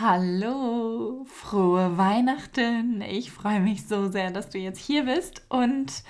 Hallo, 0.00 1.24
frohe 1.24 1.98
Weihnachten. 1.98 3.02
Ich 3.02 3.32
freue 3.32 3.58
mich 3.58 3.84
so 3.88 4.08
sehr, 4.08 4.30
dass 4.30 4.48
du 4.48 4.56
jetzt 4.56 4.78
hier 4.78 5.06
bist 5.06 5.42
und 5.48 6.04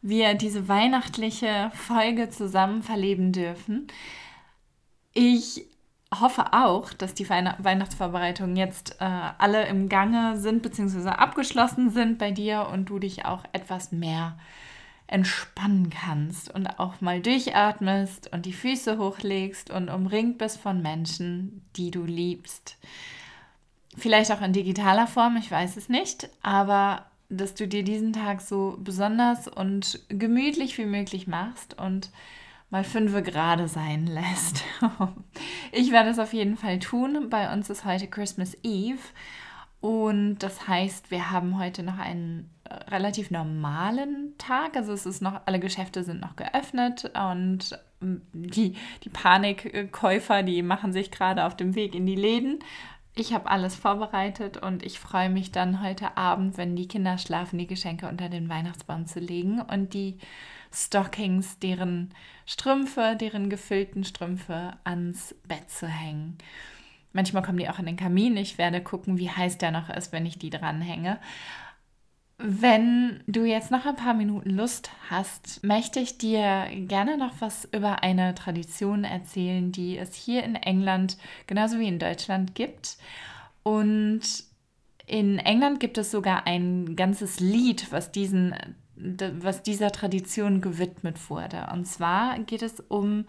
wir 0.00 0.34
diese 0.34 0.68
weihnachtliche 0.68 1.72
Folge 1.74 2.30
zusammen 2.30 2.84
verleben 2.84 3.32
dürfen. 3.32 3.88
Ich 5.12 5.66
hoffe 6.14 6.52
auch, 6.52 6.92
dass 6.92 7.14
die 7.14 7.28
Weihnachtsvorbereitungen 7.28 8.54
jetzt 8.54 8.98
äh, 9.00 9.30
alle 9.38 9.66
im 9.66 9.88
Gange 9.88 10.38
sind 10.38 10.62
bzw. 10.62 11.08
abgeschlossen 11.08 11.90
sind 11.90 12.18
bei 12.18 12.30
dir 12.30 12.68
und 12.72 12.90
du 12.90 13.00
dich 13.00 13.24
auch 13.24 13.42
etwas 13.52 13.90
mehr 13.90 14.38
entspannen 15.08 15.90
kannst 15.90 16.54
und 16.54 16.78
auch 16.78 17.00
mal 17.00 17.20
durchatmest 17.20 18.32
und 18.32 18.46
die 18.46 18.52
Füße 18.52 18.98
hochlegst 18.98 19.70
und 19.70 19.88
umringt 19.88 20.38
bist 20.38 20.60
von 20.60 20.80
Menschen, 20.80 21.68
die 21.74 21.90
du 21.90 22.04
liebst. 22.04 22.78
Vielleicht 23.96 24.32
auch 24.32 24.40
in 24.40 24.52
digitaler 24.52 25.06
Form, 25.06 25.36
ich 25.36 25.50
weiß 25.50 25.76
es 25.76 25.88
nicht, 25.88 26.28
aber 26.42 27.06
dass 27.28 27.54
du 27.54 27.66
dir 27.66 27.82
diesen 27.82 28.12
Tag 28.12 28.40
so 28.40 28.76
besonders 28.78 29.48
und 29.48 30.00
gemütlich 30.08 30.76
wie 30.78 30.84
möglich 30.84 31.26
machst 31.26 31.78
und 31.78 32.10
mal 32.70 32.84
fünf 32.84 33.12
gerade 33.22 33.68
sein 33.68 34.06
lässt. 34.06 34.64
ich 35.72 35.92
werde 35.92 36.10
es 36.10 36.18
auf 36.18 36.32
jeden 36.32 36.56
Fall 36.56 36.78
tun. 36.78 37.28
Bei 37.28 37.52
uns 37.52 37.68
ist 37.70 37.84
heute 37.84 38.06
Christmas 38.06 38.56
Eve 38.62 38.98
und 39.82 40.38
das 40.38 40.68
heißt, 40.68 41.10
wir 41.10 41.30
haben 41.32 41.58
heute 41.58 41.82
noch 41.82 41.98
einen 41.98 42.48
äh, 42.64 42.74
relativ 42.90 43.32
normalen 43.32 44.32
Tag. 44.38 44.76
Also 44.76 44.92
es 44.92 45.06
ist 45.06 45.20
noch, 45.20 45.40
alle 45.44 45.58
Geschäfte 45.58 46.04
sind 46.04 46.20
noch 46.20 46.36
geöffnet 46.36 47.10
und 47.14 47.78
ähm, 48.00 48.22
die, 48.32 48.76
die 49.02 49.08
Panikkäufer, 49.08 50.44
die 50.44 50.62
machen 50.62 50.92
sich 50.92 51.10
gerade 51.10 51.44
auf 51.44 51.56
dem 51.56 51.74
Weg 51.74 51.96
in 51.96 52.06
die 52.06 52.14
Läden. 52.14 52.60
Ich 53.14 53.34
habe 53.34 53.50
alles 53.50 53.74
vorbereitet 53.76 54.56
und 54.56 54.82
ich 54.82 54.98
freue 54.98 55.28
mich 55.28 55.52
dann 55.52 55.82
heute 55.82 56.16
Abend, 56.16 56.56
wenn 56.56 56.76
die 56.76 56.88
Kinder 56.88 57.18
schlafen, 57.18 57.58
die 57.58 57.66
Geschenke 57.66 58.08
unter 58.08 58.30
den 58.30 58.48
Weihnachtsbaum 58.48 59.06
zu 59.06 59.20
legen 59.20 59.60
und 59.60 59.92
die 59.92 60.16
Stockings, 60.72 61.58
deren 61.58 62.14
Strümpfe, 62.46 63.14
deren 63.20 63.50
gefüllten 63.50 64.04
Strümpfe 64.04 64.78
ans 64.84 65.34
Bett 65.46 65.70
zu 65.70 65.86
hängen. 65.86 66.38
Manchmal 67.12 67.42
kommen 67.42 67.58
die 67.58 67.68
auch 67.68 67.78
in 67.78 67.84
den 67.84 67.98
Kamin. 67.98 68.38
Ich 68.38 68.56
werde 68.56 68.80
gucken, 68.80 69.18
wie 69.18 69.28
heiß 69.28 69.58
der 69.58 69.72
noch 69.72 69.90
ist, 69.90 70.12
wenn 70.12 70.24
ich 70.24 70.38
die 70.38 70.48
dranhänge. 70.48 71.18
Wenn 72.44 73.22
du 73.28 73.44
jetzt 73.44 73.70
noch 73.70 73.86
ein 73.86 73.94
paar 73.94 74.14
Minuten 74.14 74.50
Lust 74.50 74.90
hast, 75.08 75.62
möchte 75.62 76.00
ich 76.00 76.18
dir 76.18 76.66
gerne 76.72 77.16
noch 77.16 77.34
was 77.38 77.68
über 77.72 78.02
eine 78.02 78.34
Tradition 78.34 79.04
erzählen, 79.04 79.70
die 79.70 79.96
es 79.96 80.16
hier 80.16 80.42
in 80.42 80.56
England 80.56 81.18
genauso 81.46 81.78
wie 81.78 81.86
in 81.86 82.00
Deutschland 82.00 82.56
gibt. 82.56 82.96
Und 83.62 84.22
in 85.06 85.38
England 85.38 85.78
gibt 85.78 85.98
es 85.98 86.10
sogar 86.10 86.48
ein 86.48 86.96
ganzes 86.96 87.38
Lied, 87.38 87.92
was, 87.92 88.10
diesen, 88.10 88.56
was 88.96 89.62
dieser 89.62 89.92
Tradition 89.92 90.60
gewidmet 90.60 91.30
wurde. 91.30 91.68
Und 91.72 91.86
zwar 91.86 92.40
geht 92.40 92.62
es 92.62 92.80
um 92.80 93.24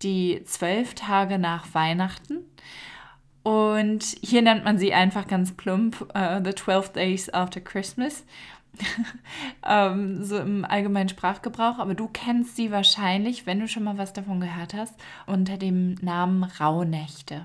die 0.00 0.42
zwölf 0.46 0.94
Tage 0.94 1.38
nach 1.38 1.74
Weihnachten. 1.74 2.38
Und 3.44 4.16
hier 4.22 4.42
nennt 4.42 4.64
man 4.64 4.78
sie 4.78 4.94
einfach 4.94 5.28
ganz 5.28 5.52
plump 5.52 6.00
uh, 6.16 6.42
The 6.42 6.54
12 6.54 6.92
Days 6.92 7.32
After 7.32 7.60
Christmas. 7.60 8.24
ähm, 9.68 10.24
so 10.24 10.38
im 10.38 10.64
allgemeinen 10.64 11.10
Sprachgebrauch, 11.10 11.78
aber 11.78 11.94
du 11.94 12.08
kennst 12.08 12.56
sie 12.56 12.72
wahrscheinlich, 12.72 13.46
wenn 13.46 13.60
du 13.60 13.68
schon 13.68 13.84
mal 13.84 13.98
was 13.98 14.12
davon 14.12 14.40
gehört 14.40 14.74
hast, 14.74 14.94
unter 15.26 15.58
dem 15.58 15.94
Namen 16.00 16.42
Rauhnächte. 16.42 17.44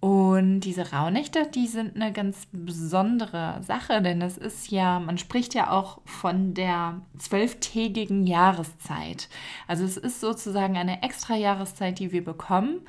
Und 0.00 0.60
diese 0.60 0.92
Rauhnächte, 0.92 1.46
die 1.46 1.66
sind 1.66 1.96
eine 1.96 2.12
ganz 2.12 2.46
besondere 2.52 3.62
Sache, 3.62 4.02
denn 4.02 4.20
es 4.20 4.36
ist 4.36 4.70
ja, 4.70 5.00
man 5.00 5.16
spricht 5.16 5.54
ja 5.54 5.70
auch 5.70 6.02
von 6.04 6.52
der 6.52 7.00
zwölftägigen 7.16 8.26
Jahreszeit. 8.26 9.30
Also 9.66 9.82
es 9.84 9.96
ist 9.96 10.20
sozusagen 10.20 10.76
eine 10.76 11.02
extra 11.02 11.36
Jahreszeit, 11.36 11.98
die 11.98 12.12
wir 12.12 12.22
bekommen. 12.22 12.82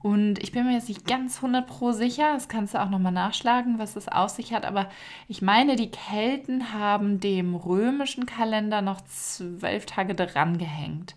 Und 0.00 0.38
ich 0.40 0.52
bin 0.52 0.64
mir 0.64 0.74
jetzt 0.74 0.88
nicht 0.88 1.06
ganz 1.06 1.36
100 1.36 1.66
pro 1.66 1.90
sicher, 1.90 2.32
das 2.34 2.48
kannst 2.48 2.74
du 2.74 2.80
auch 2.80 2.88
nochmal 2.88 3.12
nachschlagen, 3.12 3.78
was 3.78 3.94
das 3.94 4.08
auf 4.08 4.30
sich 4.30 4.52
hat, 4.52 4.64
aber 4.64 4.88
ich 5.26 5.42
meine, 5.42 5.74
die 5.74 5.90
Kelten 5.90 6.72
haben 6.72 7.18
dem 7.18 7.56
römischen 7.56 8.24
Kalender 8.24 8.80
noch 8.80 9.00
zwölf 9.00 9.86
Tage 9.86 10.14
dran 10.14 10.58
gehängt. 10.58 11.16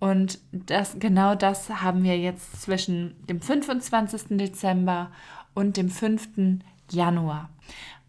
Und 0.00 0.38
das, 0.52 0.98
genau 0.98 1.34
das 1.34 1.68
haben 1.82 2.02
wir 2.04 2.18
jetzt 2.18 2.62
zwischen 2.62 3.16
dem 3.26 3.42
25. 3.42 4.38
Dezember 4.38 5.10
und 5.54 5.76
dem 5.76 5.90
5. 5.90 6.60
Januar. 6.90 7.50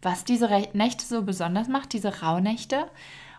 Was 0.00 0.24
diese 0.24 0.48
Nächte 0.72 1.04
so 1.04 1.22
besonders 1.22 1.68
macht, 1.68 1.92
diese 1.92 2.22
Rauhnächte 2.22 2.86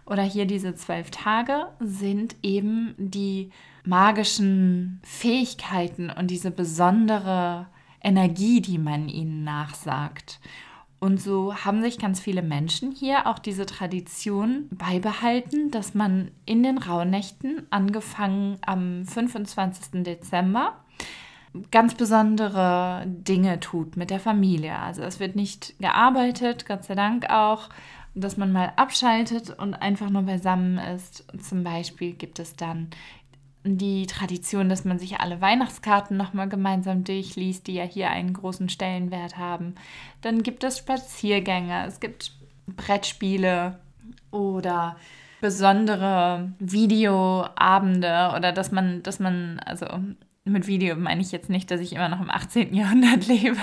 oder 0.06 0.22
hier 0.22 0.46
diese 0.46 0.76
zwölf 0.76 1.10
Tage, 1.10 1.68
sind 1.80 2.36
eben 2.44 2.94
die 2.98 3.52
magischen 3.86 5.00
Fähigkeiten 5.04 6.10
und 6.10 6.28
diese 6.28 6.52
besondere 6.52 7.68
Energie, 8.04 8.62
die 8.62 8.78
man 8.78 9.10
ihnen 9.10 9.44
nachsagt. 9.44 10.40
Und 11.00 11.20
so 11.20 11.56
haben 11.56 11.82
sich 11.82 11.98
ganz 11.98 12.20
viele 12.20 12.44
Menschen 12.44 12.92
hier 12.92 13.26
auch 13.26 13.40
diese 13.40 13.66
Tradition 13.66 14.68
beibehalten, 14.70 15.72
dass 15.72 15.96
man 15.96 16.30
in 16.46 16.62
den 16.62 16.78
Rauhnächten, 16.78 17.66
angefangen 17.72 18.60
am 18.62 19.04
25. 19.06 20.04
Dezember, 20.04 20.76
ganz 21.72 21.96
besondere 21.96 23.04
Dinge 23.08 23.60
tut 23.60 23.98
mit 23.98 24.12
der 24.12 24.20
Familie. 24.20 24.78
Also 24.78 25.02
es 25.02 25.20
wird 25.20 25.36
nicht 25.36 25.74
gearbeitet, 25.80 26.68
Gott 26.68 26.84
sei 26.84 26.94
Dank 26.94 27.30
auch, 27.32 27.70
dass 28.14 28.38
man 28.38 28.52
mal 28.52 28.74
abschaltet 28.76 29.50
und 29.58 29.74
einfach 29.74 30.12
nur 30.12 30.24
beisammen 30.24 30.78
ist. 30.78 31.26
Zum 31.42 31.64
Beispiel 31.64 32.14
gibt 32.14 32.38
es 32.40 32.56
dann 32.56 32.90
die 33.64 34.08
Tradition, 34.08 34.70
dass 34.70 34.86
man 34.86 34.98
sich 34.98 35.20
alle 35.20 35.40
Weihnachtskarten 35.40 36.18
nochmal 36.18 36.50
gemeinsam 36.50 37.04
durchliest, 37.04 37.68
die 37.68 37.76
ja 37.76 37.84
hier 37.84 38.10
einen 38.10 38.34
großen 38.34 38.70
Stellenwert 38.70 39.38
haben. 39.38 39.76
Dann 40.22 40.44
gibt 40.44 40.64
es 40.64 40.80
Spaziergänge, 40.80 41.86
es 41.86 42.00
gibt 42.00 42.34
Brettspiele 42.68 43.80
oder 44.32 44.96
besondere 45.42 46.54
Videoabende 46.60 48.34
oder 48.36 48.52
dass 48.52 48.72
man, 48.72 49.04
dass 49.04 49.20
man, 49.20 49.60
also 49.60 49.86
mit 50.44 50.66
Video 50.66 50.96
meine 50.96 51.22
ich 51.22 51.32
jetzt 51.32 51.50
nicht, 51.50 51.70
dass 51.70 51.82
ich 51.82 51.94
immer 51.94 52.10
noch 52.10 52.22
im 52.22 52.32
18. 52.32 52.74
Jahrhundert 52.74 53.28
lebe, 53.28 53.60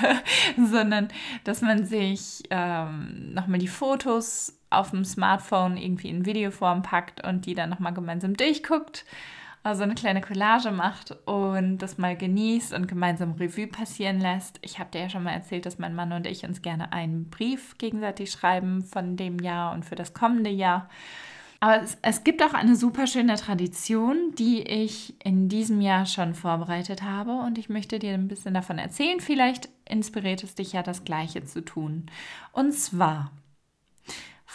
sondern 0.71 1.09
dass 1.43 1.61
man 1.61 1.85
sich 1.85 2.45
ähm, 2.51 3.33
nochmal 3.35 3.59
die 3.59 3.69
Fotos 3.69 4.61
auf 4.71 4.91
dem 4.91 5.05
Smartphone 5.05 5.77
irgendwie 5.77 6.09
in 6.09 6.25
Videoform 6.27 6.83
packt 6.83 7.27
und 7.27 7.47
die 7.47 7.55
dann 7.55 7.71
nochmal 7.71 7.95
gemeinsam 7.95 8.37
durchguckt 8.37 9.05
so 9.75 9.83
eine 9.83 9.95
kleine 9.95 10.21
Collage 10.21 10.71
macht 10.71 11.17
und 11.27 11.79
das 11.79 11.99
mal 11.99 12.17
genießt 12.17 12.73
und 12.73 12.89
gemeinsam 12.89 13.33
Revue 13.33 13.67
passieren 13.67 14.21
lässt. 14.21 14.59
Ich 14.63 14.79
habe 14.79 14.91
dir 14.91 15.03
ja 15.03 15.11
schon 15.11 15.23
mal 15.23 15.33
erzählt, 15.33 15.67
dass 15.67 15.79
mein 15.79 15.95
Mann 15.95 16.13
und 16.13 16.27
ich 16.27 16.45
uns 16.45 16.63
gerne 16.63 16.93
einen 16.93 17.31
Brief 17.31 17.77
gegenseitig 17.79 18.31
schreiben 18.31 18.83
von 18.83 19.17
dem 19.17 19.39
Jahr 19.39 19.73
und 19.73 19.85
für 19.85 19.97
das 19.97 20.15
kommende 20.15 20.51
Jahr. 20.51 20.89
Aber 21.61 21.83
es, 21.83 21.99
es 22.03 22.23
gibt 22.23 22.43
auch 22.43 22.55
eine 22.55 22.77
super 22.77 23.07
schöne 23.07 23.35
Tradition, 23.37 24.33
die 24.39 24.63
ich 24.63 25.15
in 25.25 25.49
diesem 25.49 25.81
Jahr 25.81 26.07
schon 26.07 26.35
vorbereitet 26.35 27.03
habe 27.03 27.33
und 27.33 27.59
ich 27.59 27.69
möchte 27.69 27.99
dir 27.99 28.15
ein 28.15 28.29
bisschen 28.29 28.55
davon 28.55 28.79
erzählen. 28.79 29.21
Vielleicht 29.21 29.69
inspiriert 29.85 30.45
es 30.45 30.55
dich 30.55 30.73
ja, 30.73 30.83
das 30.83 31.05
Gleiche 31.05 31.45
zu 31.45 31.65
tun. 31.65 32.07
Und 32.53 32.73
zwar 32.73 33.33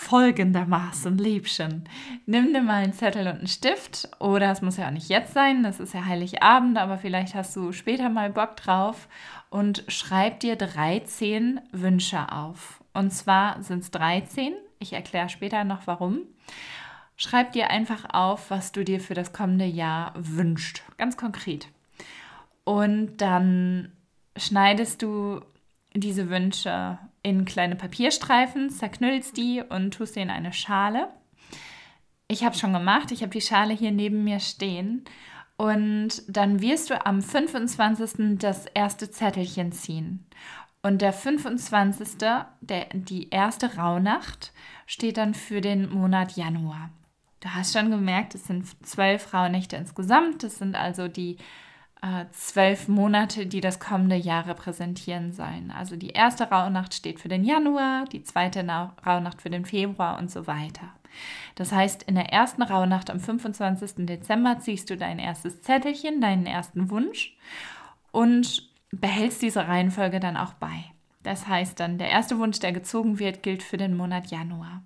folgendermaßen, 0.03 1.17
Liebchen. 1.17 1.88
Nimm 2.25 2.53
dir 2.53 2.61
mal 2.61 2.83
einen 2.83 2.94
Zettel 2.94 3.27
und 3.27 3.39
einen 3.39 3.47
Stift 3.47 4.09
oder 4.19 4.51
es 4.51 4.61
muss 4.61 4.77
ja 4.77 4.88
auch 4.88 4.91
nicht 4.91 5.09
jetzt 5.09 5.33
sein, 5.33 5.63
das 5.63 5.79
ist 5.79 5.94
ja 5.94 6.05
Heiligabend, 6.05 6.77
aber 6.77 6.97
vielleicht 6.97 7.33
hast 7.33 7.55
du 7.55 7.71
später 7.71 8.09
mal 8.09 8.29
Bock 8.29 8.57
drauf 8.57 9.07
und 9.50 9.85
schreib 9.88 10.41
dir 10.41 10.55
13 10.57 11.61
Wünsche 11.71 12.31
auf. 12.31 12.83
Und 12.94 13.11
zwar 13.11 13.63
sind 13.63 13.83
es 13.83 13.91
13, 13.91 14.53
ich 14.79 14.94
erkläre 14.94 15.29
später 15.29 15.63
noch 15.63 15.88
warum. 15.88 16.21
Schreib 17.15 17.53
dir 17.53 17.69
einfach 17.69 18.13
auf, 18.13 18.51
was 18.51 18.71
du 18.71 18.83
dir 18.83 18.99
für 18.99 19.13
das 19.13 19.31
kommende 19.31 19.65
Jahr 19.65 20.13
wünschst, 20.15 20.83
ganz 20.97 21.15
konkret. 21.15 21.69
Und 22.65 23.17
dann 23.17 23.91
schneidest 24.35 25.01
du 25.01 25.41
diese 25.94 26.30
Wünsche 26.30 26.98
in 27.22 27.45
kleine 27.45 27.75
Papierstreifen, 27.75 28.69
zerknüllst 28.69 29.38
die 29.38 29.62
und 29.62 29.94
tust 29.94 30.16
sie 30.16 30.22
in 30.22 30.30
eine 30.30 30.54
Schale. 30.54 31.10
Ich 32.28 32.44
habe 32.44 32.56
schon 32.56 32.74
gemacht, 32.74 33.12
ich 33.12 33.22
habe 33.22 33.31
die 33.31 33.42
Schale 33.42 33.74
hier 33.74 33.92
neben 33.92 34.24
mir 34.24 34.40
stehen. 34.40 35.06
Und 35.56 36.24
dann 36.28 36.62
wirst 36.62 36.90
du 36.90 37.06
am 37.06 37.22
25. 37.22 38.40
das 38.40 38.66
erste 38.66 39.12
Zettelchen 39.12 39.72
ziehen. 39.72 40.25
Und 40.81 41.01
der 41.01 41.13
25., 41.13 42.18
der, 42.62 42.88
die 42.94 43.30
erste 43.30 43.78
Rauhnacht, 43.78 44.51
steht 44.86 45.18
dann 45.18 45.34
für 45.34 45.62
den 45.62 45.90
Monat 45.90 46.36
Januar. 46.36 46.90
Du 47.40 47.50
hast 47.50 47.74
schon 47.74 47.92
gemerkt, 47.92 48.36
es 48.36 48.45
sind 48.45 48.66
zwölf 48.86 49.34
Rauhnächte 49.34 49.75
insgesamt. 49.75 50.44
Das 50.44 50.57
sind 50.57 50.75
also 50.75 51.07
die 51.07 51.38
äh, 52.03 52.25
zwölf 52.33 52.89
Monate, 52.89 53.45
die 53.45 53.61
das 53.61 53.79
kommende 53.79 54.17
Jahr 54.17 54.45
repräsentieren 54.45 55.31
sollen. 55.31 55.71
Also 55.71 55.95
die 55.95 56.09
erste 56.09 56.44
Rauhnacht 56.50 56.94
steht 56.94 57.21
für 57.21 57.29
den 57.29 57.45
Januar, 57.45 58.03
die 58.11 58.23
zweite 58.23 58.67
Rauhnacht 59.05 59.41
für 59.41 59.50
den 59.50 59.63
Februar 59.63 60.19
und 60.19 60.29
so 60.29 60.45
weiter. 60.45 60.89
Das 61.55 61.71
heißt, 61.71 62.03
in 62.03 62.15
der 62.15 62.33
ersten 62.33 62.61
Rauhnacht 62.61 63.09
am 63.09 63.21
25. 63.21 64.05
Dezember 64.05 64.59
ziehst 64.59 64.89
du 64.89 64.97
dein 64.97 65.17
erstes 65.17 65.61
Zettelchen, 65.61 66.19
deinen 66.19 66.45
ersten 66.45 66.89
Wunsch 66.89 67.38
und 68.11 68.69
behältst 68.91 69.41
diese 69.41 69.67
Reihenfolge 69.67 70.19
dann 70.19 70.35
auch 70.35 70.53
bei. 70.53 70.85
Das 71.21 71.47
heißt 71.47 71.79
dann, 71.79 71.97
der 71.97 72.09
erste 72.09 72.38
Wunsch, 72.38 72.59
der 72.59 72.73
gezogen 72.73 73.17
wird, 73.17 73.44
gilt 73.44 73.63
für 73.63 73.77
den 73.77 73.95
Monat 73.95 74.29
Januar. 74.29 74.83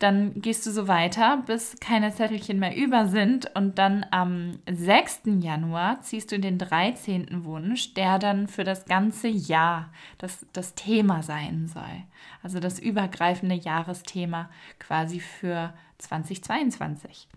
Dann 0.00 0.40
gehst 0.40 0.66
du 0.66 0.70
so 0.70 0.88
weiter, 0.88 1.42
bis 1.46 1.76
keine 1.78 2.12
Zettelchen 2.12 2.58
mehr 2.58 2.74
über 2.74 3.06
sind. 3.06 3.54
Und 3.54 3.78
dann 3.78 4.04
am 4.10 4.58
6. 4.68 5.20
Januar 5.40 6.00
ziehst 6.00 6.32
du 6.32 6.40
den 6.40 6.58
13. 6.58 7.44
Wunsch, 7.44 7.94
der 7.94 8.18
dann 8.18 8.48
für 8.48 8.64
das 8.64 8.86
ganze 8.86 9.28
Jahr 9.28 9.90
das, 10.18 10.46
das 10.52 10.74
Thema 10.74 11.22
sein 11.22 11.68
soll. 11.68 12.04
Also 12.42 12.60
das 12.60 12.78
übergreifende 12.78 13.54
Jahresthema 13.54 14.48
quasi 14.78 15.20
für 15.20 15.74
2022. 15.98 17.28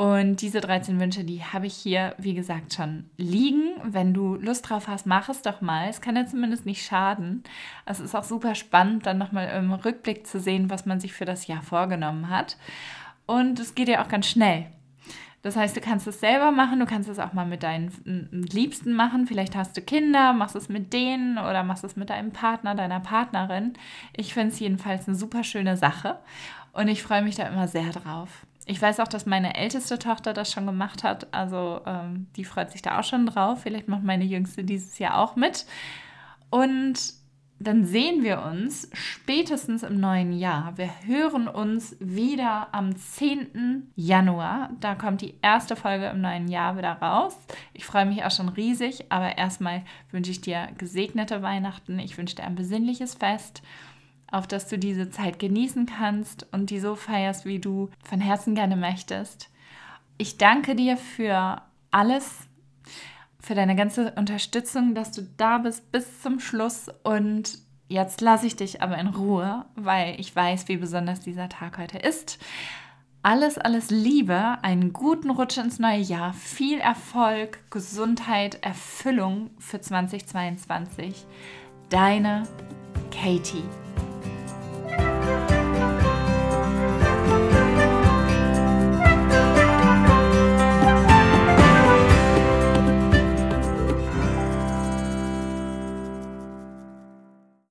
Und 0.00 0.40
diese 0.40 0.62
13 0.62 0.98
Wünsche, 0.98 1.24
die 1.24 1.44
habe 1.44 1.66
ich 1.66 1.74
hier, 1.74 2.14
wie 2.16 2.32
gesagt, 2.32 2.72
schon 2.72 3.10
liegen. 3.18 3.72
Wenn 3.84 4.14
du 4.14 4.36
Lust 4.36 4.70
drauf 4.70 4.88
hast, 4.88 5.04
mach 5.04 5.28
es 5.28 5.42
doch 5.42 5.60
mal. 5.60 5.90
Es 5.90 6.00
kann 6.00 6.16
ja 6.16 6.24
zumindest 6.24 6.64
nicht 6.64 6.86
schaden. 6.86 7.44
Es 7.84 8.00
ist 8.00 8.14
auch 8.14 8.24
super 8.24 8.54
spannend, 8.54 9.04
dann 9.04 9.18
nochmal 9.18 9.50
im 9.58 9.70
Rückblick 9.74 10.26
zu 10.26 10.40
sehen, 10.40 10.70
was 10.70 10.86
man 10.86 11.00
sich 11.00 11.12
für 11.12 11.26
das 11.26 11.48
Jahr 11.48 11.60
vorgenommen 11.60 12.30
hat. 12.30 12.56
Und 13.26 13.60
es 13.60 13.74
geht 13.74 13.88
ja 13.88 14.02
auch 14.02 14.08
ganz 14.08 14.26
schnell. 14.26 14.68
Das 15.42 15.54
heißt, 15.54 15.76
du 15.76 15.82
kannst 15.82 16.06
es 16.06 16.18
selber 16.18 16.50
machen, 16.50 16.80
du 16.80 16.86
kannst 16.86 17.10
es 17.10 17.18
auch 17.18 17.34
mal 17.34 17.44
mit 17.44 17.62
deinen 17.62 18.48
Liebsten 18.50 18.94
machen. 18.94 19.26
Vielleicht 19.26 19.54
hast 19.54 19.76
du 19.76 19.82
Kinder, 19.82 20.32
machst 20.32 20.56
es 20.56 20.70
mit 20.70 20.94
denen 20.94 21.36
oder 21.36 21.62
machst 21.62 21.84
es 21.84 21.96
mit 21.96 22.08
deinem 22.08 22.32
Partner, 22.32 22.74
deiner 22.74 23.00
Partnerin. 23.00 23.74
Ich 24.16 24.32
finde 24.32 24.54
es 24.54 24.60
jedenfalls 24.60 25.06
eine 25.06 25.16
super 25.18 25.44
schöne 25.44 25.76
Sache 25.76 26.20
und 26.72 26.88
ich 26.88 27.02
freue 27.02 27.20
mich 27.20 27.36
da 27.36 27.46
immer 27.46 27.68
sehr 27.68 27.90
drauf. 27.90 28.46
Ich 28.70 28.80
weiß 28.80 29.00
auch, 29.00 29.08
dass 29.08 29.26
meine 29.26 29.56
älteste 29.56 29.98
Tochter 29.98 30.32
das 30.32 30.52
schon 30.52 30.64
gemacht 30.64 31.02
hat. 31.02 31.34
Also 31.34 31.80
ähm, 31.86 32.28
die 32.36 32.44
freut 32.44 32.70
sich 32.70 32.82
da 32.82 33.00
auch 33.00 33.04
schon 33.04 33.26
drauf. 33.26 33.62
Vielleicht 33.62 33.88
macht 33.88 34.04
meine 34.04 34.22
jüngste 34.22 34.62
dieses 34.62 35.00
Jahr 35.00 35.18
auch 35.18 35.34
mit. 35.34 35.66
Und 36.50 37.14
dann 37.58 37.84
sehen 37.84 38.22
wir 38.22 38.42
uns 38.42 38.88
spätestens 38.92 39.82
im 39.82 39.98
neuen 39.98 40.32
Jahr. 40.32 40.78
Wir 40.78 40.88
hören 41.04 41.48
uns 41.48 41.96
wieder 41.98 42.68
am 42.70 42.94
10. 42.94 43.90
Januar. 43.96 44.70
Da 44.78 44.94
kommt 44.94 45.20
die 45.22 45.34
erste 45.42 45.74
Folge 45.74 46.06
im 46.06 46.20
neuen 46.20 46.46
Jahr 46.46 46.78
wieder 46.78 46.92
raus. 46.92 47.36
Ich 47.72 47.84
freue 47.84 48.06
mich 48.06 48.24
auch 48.24 48.30
schon 48.30 48.50
riesig, 48.50 49.06
aber 49.08 49.36
erstmal 49.36 49.82
wünsche 50.12 50.30
ich 50.30 50.42
dir 50.42 50.68
gesegnete 50.78 51.42
Weihnachten. 51.42 51.98
Ich 51.98 52.16
wünsche 52.16 52.36
dir 52.36 52.44
ein 52.44 52.54
besinnliches 52.54 53.14
Fest 53.14 53.62
auf 54.30 54.46
dass 54.46 54.68
du 54.68 54.78
diese 54.78 55.10
Zeit 55.10 55.38
genießen 55.38 55.86
kannst 55.86 56.46
und 56.52 56.70
die 56.70 56.80
so 56.80 56.96
feierst, 56.96 57.44
wie 57.44 57.58
du 57.58 57.90
von 58.04 58.20
Herzen 58.20 58.54
gerne 58.54 58.76
möchtest. 58.76 59.50
Ich 60.18 60.38
danke 60.38 60.74
dir 60.74 60.96
für 60.96 61.62
alles, 61.90 62.36
für 63.40 63.54
deine 63.54 63.74
ganze 63.74 64.12
Unterstützung, 64.12 64.94
dass 64.94 65.12
du 65.12 65.22
da 65.36 65.58
bist 65.58 65.90
bis 65.92 66.20
zum 66.22 66.40
Schluss 66.40 66.88
und 67.02 67.58
jetzt 67.88 68.20
lasse 68.20 68.46
ich 68.46 68.56
dich 68.56 68.82
aber 68.82 68.98
in 68.98 69.08
Ruhe, 69.08 69.64
weil 69.76 70.20
ich 70.20 70.34
weiß, 70.34 70.68
wie 70.68 70.76
besonders 70.76 71.20
dieser 71.20 71.48
Tag 71.48 71.78
heute 71.78 71.98
ist. 71.98 72.38
Alles, 73.22 73.58
alles 73.58 73.90
Liebe, 73.90 74.56
einen 74.62 74.94
guten 74.94 75.28
Rutsch 75.28 75.58
ins 75.58 75.78
neue 75.78 76.00
Jahr, 76.00 76.32
viel 76.32 76.78
Erfolg, 76.78 77.58
Gesundheit, 77.70 78.62
Erfüllung 78.62 79.50
für 79.58 79.78
2022. 79.78 81.26
Deine 81.90 82.44
Katie. 83.10 83.64